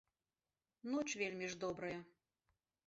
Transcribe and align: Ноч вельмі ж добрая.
Ноч 0.93 1.09
вельмі 1.21 1.45
ж 1.53 1.61
добрая. 1.67 1.97